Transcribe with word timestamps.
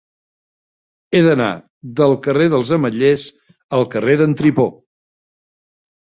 He 1.17 1.19
d'anar 1.25 1.49
del 1.99 2.13
carrer 2.27 2.47
dels 2.53 2.71
Ametllers 2.77 3.25
al 3.79 3.85
carrer 3.91 4.15
d'en 4.23 4.33
Tripó. 4.41 4.65